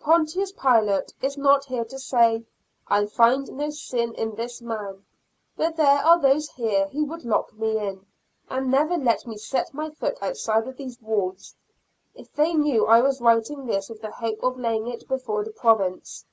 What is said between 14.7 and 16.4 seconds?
it before the Province.